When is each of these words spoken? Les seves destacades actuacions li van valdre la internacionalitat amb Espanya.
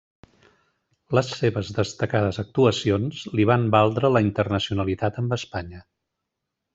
Les 1.17 1.27
seves 1.41 1.67
destacades 1.79 2.39
actuacions 2.45 3.21
li 3.41 3.45
van 3.53 3.67
valdre 3.77 4.11
la 4.15 4.23
internacionalitat 4.29 5.21
amb 5.23 5.37
Espanya. 5.41 5.83